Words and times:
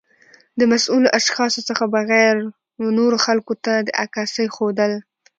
د 0.59 0.61
مسؤلو 0.71 1.07
اشخاصو 1.19 1.59
څخه 1.69 1.83
بغیر 1.95 2.35
و 2.81 2.85
نورو 2.97 3.17
خلګو 3.25 3.55
ته 3.65 3.73
د 3.87 3.89
عکاسۍ 4.03 4.45
ښودل 4.55 4.91